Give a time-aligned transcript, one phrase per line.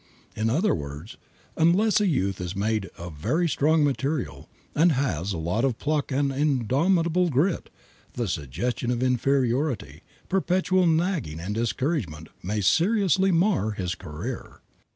[0.35, 1.15] In other words,
[1.55, 6.11] unless a youth is made of very strong material and has a lot of pluck
[6.11, 7.69] and indomitable grit,
[8.13, 14.61] the suggestion of inferiority, perpetual nagging and discouragement may seriously mar his career.